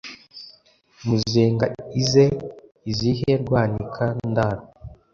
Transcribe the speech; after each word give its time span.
muzenga 1.05 1.65
ize 2.01 2.25
izihe 2.91 3.31
rwanika-ndaro, 3.43 4.63